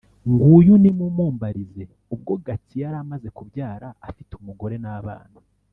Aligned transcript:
nguyu 0.31 0.73
nimumumbarize." 0.81 1.83
Ubwo 2.13 2.33
Gatsi 2.45 2.75
yari 2.83 2.97
amaze 3.03 3.27
kubyara; 3.37 3.87
afite 4.09 4.31
umugore 4.39 4.75
n'abana. 4.83 5.37